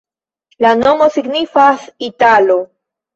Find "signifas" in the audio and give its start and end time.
1.17-1.83